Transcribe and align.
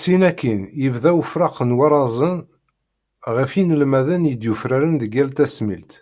Syin 0.00 0.22
akkin, 0.30 0.60
yebda 0.80 1.10
ufraq 1.20 1.56
n 1.68 1.76
warrazen 1.78 2.36
ɣef 3.36 3.50
yinelmaden 3.56 4.28
i 4.32 4.34
d-yufraren 4.34 4.94
deg 5.00 5.10
yal 5.14 5.30
tasmilt. 5.36 5.92